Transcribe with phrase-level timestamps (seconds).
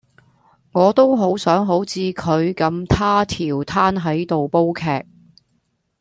[0.71, 5.05] 我都好想好似佢咁佗佻攤喺度煲劇